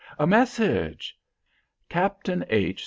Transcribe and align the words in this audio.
A 0.17 0.25
message! 0.25 1.15
"Captain 1.87 2.43
H. 2.49 2.79